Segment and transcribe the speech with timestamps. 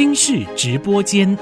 [0.00, 1.36] 新式直播间，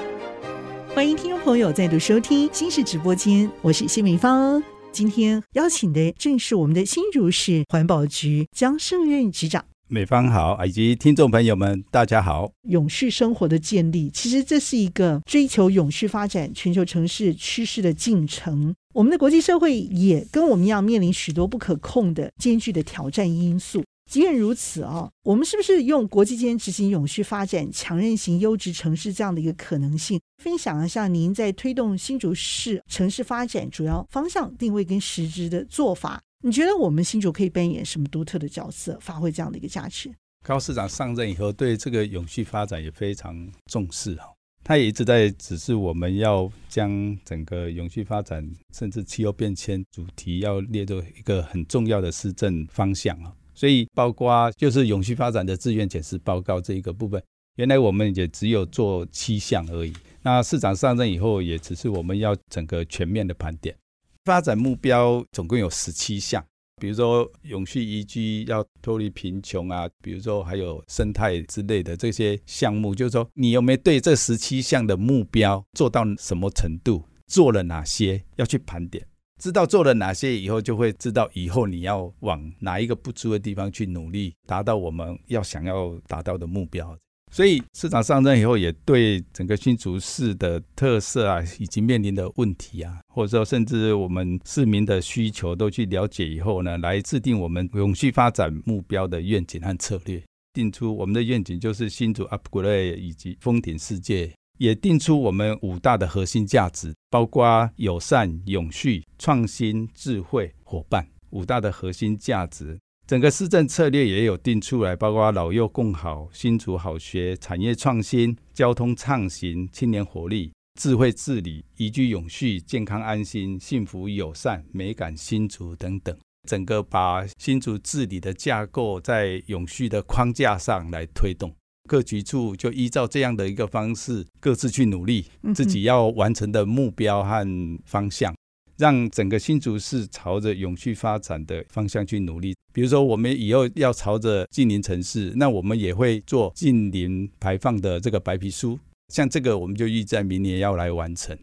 [0.93, 4.61] 欢迎听众朋友再度收听新式直播间，我是谢美芳。
[4.91, 9.63] 今天邀请的正是我们的新竹市环保局江胜任局长。
[9.87, 12.51] 美芳好，以及听众朋友们，大家好。
[12.63, 18.75] 永续生活的建立，其实这是一个追求永续发展全球城市趋势的进程。
[18.93, 23.81] 我们的国际社会也跟我们一样，面临许多不可控的艰巨的挑战因素。
[24.09, 36.19] 即便如此啊，我们是不是用国际间执行永续发展、强韧型优质城市这样的一个可能性，分享一下您在推动新竹市城市发展主要方向定位跟实质的做法？
[36.43, 40.11] 你觉得我们新竹可以扮演什么独特的角色，发挥这样的一个价值？
[40.43, 44.25] 高市长上任以后，对这个永续发展也非常重视啊，
[44.63, 53.31] 他也一直在指示我们要将整个永续发展，甚至气候变迁主题要列入一个很重要的施政方向啊。
[53.59, 57.21] 所以，包括就是永续发展的自愿检视报告这一个部分，
[57.57, 59.91] 原来我们也只有做七项而已。
[60.21, 63.75] 那市长上任以后，也只是我们要整个全面的盘点。
[64.23, 66.41] 发展目标总共有十七项，
[66.79, 79.05] 比如说永续宜居要脱离贫穷啊，比如说还有生态之类的这些项目，就是说你有没有对这十七项的目标做到什么程度，做了哪些，要去盘点。
[79.39, 86.95] 知道做了哪些以后，就会知道以后你要往哪一个不足的地方去努力，达到我们要想要达到的目标。
[87.31, 100.21] 所以市长上任以后，也对整个新竹市的特色啊，以及面临的问题啊，或者说甚至我们市民的需求都去了解以后呢，来制定我们永续发展目标的愿景和策略，
[100.53, 104.33] 定出我们的愿景就是新竹 Upgrade 以及风挺世界。
[104.59, 112.77] 也定出我们五大的核心价值，包括友善、永续、创新、智慧、伙伴五大的核心价值。
[113.07, 126.15] 整个施政策略也有定出来，包括老幼共好、新竹好学、产业创新、交通畅行、青年活力、智慧治理、宜居永续、健康安心、幸福友善、美感新竹等等。
[126.47, 131.55] 整个把新竹治理的架构在永续的框架上来推动。
[131.89, 138.31] 各局处就依照这样的一个方式，各自去努力自己要完成的目标和方向，
[138.77, 142.55] 让整个新竹市朝着永续发展的方向去努力。
[142.71, 148.79] 比如说，我们以后要朝着近邻城市，那我们也会做近邻排放的这个白皮书。
[149.11, 151.35] 像这个，我们就预在明年要来完成。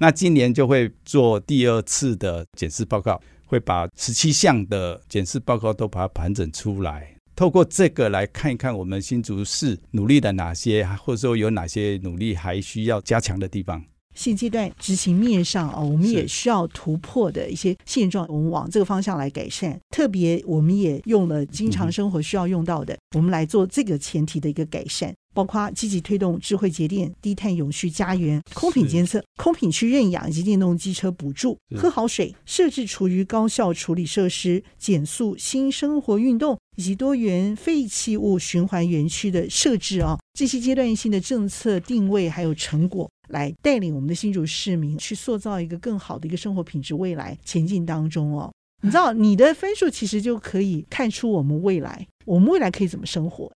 [0.00, 7.14] 那今年就会做第二次的检视报告，会把十七项的检视报告都把它盘整出来。
[7.34, 13.82] 透过这个来看一看我们新竹市努力的哪些，或者说有哪些努力还需要加强的地方。
[14.14, 19.80] 现阶段执行面上啊，我们也需要突破的一些现状，我们往这个方向来改善。
[19.88, 25.14] 特别我们也用了经常生活需要用到的，我们来做这个前提的一个改善。
[25.34, 48.52] 包括积极推动智慧节电、低碳永续家园、空品监测、空品区认养以及电动机车补助、喝好水、设置厨余高效处理设施、减速新生活运动以及多元废弃物循环园区的设置啊，这些阶段性的政策定位还有成果，来带领我们的新竹市民去塑造一个更好的一个生活品质未来前进当中哦。
[48.84, 53.50] 你知道，你的分数其实就可以看出我们未来，我们未来可以怎么生活。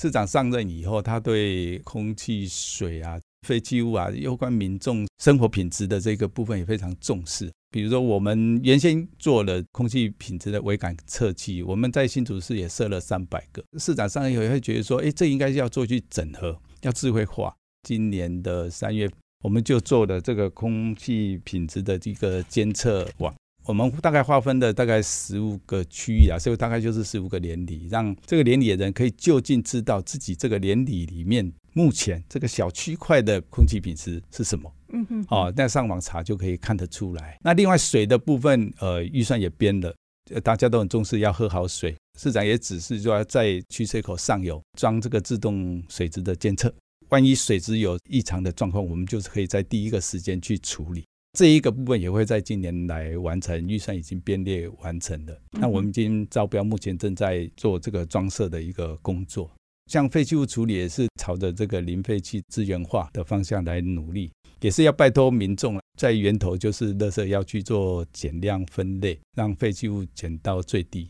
[0.00, 7.50] 市长上任以后，他对空气、水啊、废弃物啊，有关民众生活品质的这个部分也非常重视。
[7.70, 13.64] 比如说，我们原先做了空气品质的微感测器，我们在新竹市也设了三百个。
[13.78, 17.54] 市长上任以后会觉得说，哎，这应该要做去整合，要智慧化。
[17.82, 19.10] 今年的三月，
[19.42, 23.34] 我们就做了这个空气品质的这个监测网。
[23.64, 34.72] 我们大概划分的大概十五个区域啊，所以大概就是十五个邻里，让这个邻里的人可以就近知道自己这个邻里里面目前这个小区块的空气品质是什么。
[34.94, 37.38] 嗯哼，哦，那上网查就可以看得出来。
[37.42, 39.94] 那另外水的部分，呃，预算也编了，
[40.42, 41.94] 大家都很重视要喝好水。
[42.18, 46.72] 市长也指示说在取水口上游装这个自动水质的监测，
[47.08, 51.04] 万一水质有异常的状况，我们就是可以在第一个时间去处理。
[51.32, 55.40] 这一个部分也会在今年来完成，预算已经编列完成了。
[55.52, 59.50] 那我们已经招标，目前正在做这个装设的一个工作。
[59.86, 64.30] 像废弃物处理也是朝着这个零废弃资源化的方向来努力，
[64.60, 71.08] 也是要拜托民众在源头就是垃圾要去做减量分类，让废弃物减到最低。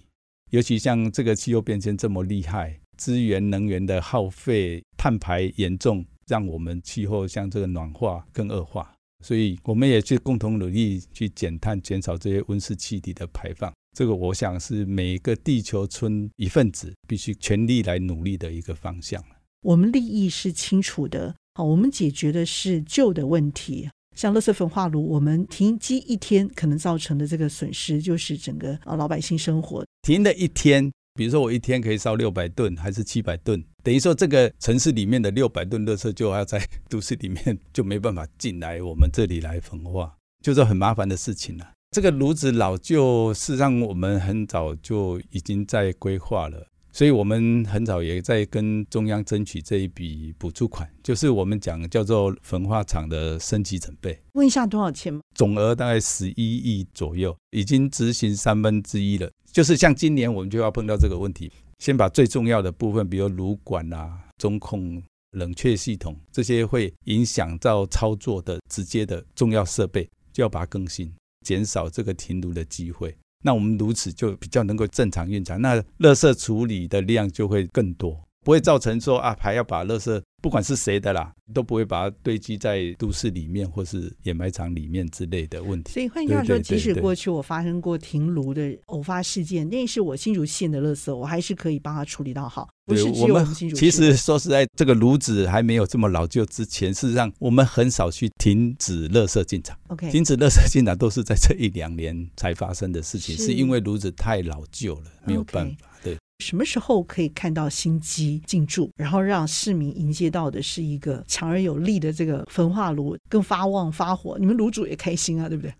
[0.50, 8.91] 尤其像这个气候变迁这么厉害，资源能源的耗费、碳排严重，让我们气候像这个暖化更恶化。
[9.22, 13.72] 所以，我们也去共同努力去减碳，减少这些温室气体的排放。
[13.96, 19.22] 这个，我想是每个地球村一份子必须全力来努力的一个方向。
[19.62, 23.88] 我们利益是清楚的，好，我们解决的是旧的问题。
[24.16, 30.92] 像垃圾焚化炉，我们停机一天可能造成的这个损失，就是整个啊老百姓生活停了一天。
[31.14, 41.72] 比如说我一天可以烧六百吨还是七百吨，等于说这个城市里面的六百吨垃圾就要在 都市里面就没办法进来我们这里来焚化，就是很麻烦的事情了。
[41.90, 46.68] 这个炉子老旧，事实上我们很早就已经在规划了。
[46.94, 54.18] 所以我们很早也在跟中央争取这一笔补助款，就是我们讲叫做焚化厂的升级准备。
[54.34, 55.22] 问一下多少钱吗？
[55.34, 59.30] 总额大概十一亿左右，已经执行三分之一了。
[59.52, 65.02] 就是像今年我们就要碰到这个问题，先把最重要的部分，比如炉管啊、中控、
[65.32, 71.12] 冷却系统这些会影响到操作的直接的重要设备，就要把它更新，
[71.44, 73.14] 减少这个停炉的机会。
[73.44, 85.92] 那我们如此就比较能够正常运转，那垃圾处理的量就会更多，不会造成说啊还要把垃圾不管是谁的啦，都不会把它堆积在都市里面或是掩埋场里面之类的问题。
[85.92, 92.68] 所以换句话说，即使过去我发生过停炉的偶发事件，那是我新竹县的垃圾，我还是可以帮他处理到好。
[92.84, 93.88] 不是只有我们新竹县。
[93.88, 99.78] 其实说实在，这个炉子还没有这么老旧之前，事实上我们很少去停止垃圾进场。
[99.86, 105.86] OK，停止垃圾进场都是在这一两年才发生的事情，是，是因为炉子太老旧了，没有办法。
[106.02, 114.36] 对，什么时候可以看到新机进驻，然后让市民迎接到的是一个强而有力的这个焚化炉，更发旺发火？
[114.38, 115.72] 你们炉主也开心啊，对不对？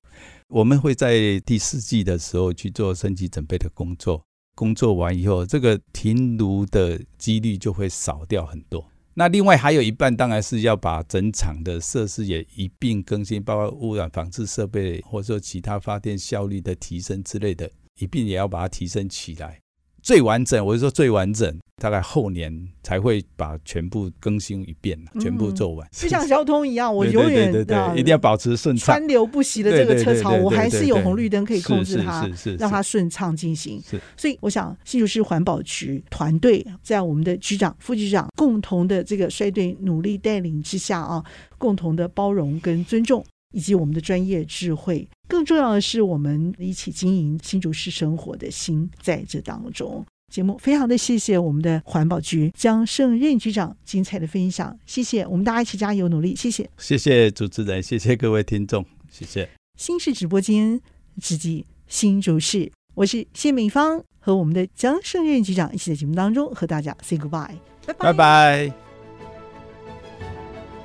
[0.49, 4.23] 我们会在第四季的时候去做升级准备的工作。
[4.55, 8.87] 工作完以后，这个停炉的几率就会少掉很多。
[9.15, 19.62] 那另外还有一半，当然是要把整场的设施也一并更新，包括污染防治设备，或者说其他发电效率的提升之类的，一并也要把它提升起来。
[20.03, 22.53] 最完整，我是说最完整，大概后年
[22.83, 25.89] 才会把全部更新一遍，全部做完。
[25.93, 33.81] 就像交通一样， 我永远对对对，一定要保持顺畅、川流不息的这个车潮，我还是有红绿灯可以控制它，是是让它顺畅进行。
[34.17, 41.25] 所以，我想新竹市环保局团队在我们的局长、副局长共同的这个率队努力带领之下啊，
[41.59, 43.25] 共同的包容跟尊重。
[43.53, 50.05] 以及我们的专业智慧，更重要的是我们一起经营新竹市生活的心在这当中。
[50.33, 59.49] 节目非常的谢谢我们的环保局江胜任局长精彩的分享，谢谢我们大家一起加油努力，谢谢，谢谢主持人，谢谢各位听众，谢谢。
[59.79, 60.81] 新市直播间，
[61.21, 67.51] 直击新竹市，我是谢美芳，和我们的江胜任局长一起在节目当中和大家 say goodbye，
[67.87, 67.95] 拜拜。
[67.99, 68.73] 拜拜。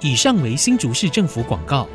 [0.01, 1.87] 以上为新竹市政府广告。